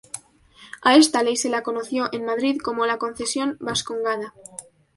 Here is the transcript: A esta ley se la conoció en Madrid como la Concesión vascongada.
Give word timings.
A 0.81 0.95
esta 0.95 1.21
ley 1.21 1.35
se 1.37 1.47
la 1.51 1.61
conoció 1.61 2.09
en 2.11 2.25
Madrid 2.25 2.57
como 2.59 2.87
la 2.87 2.97
Concesión 2.97 3.55
vascongada. 3.59 4.33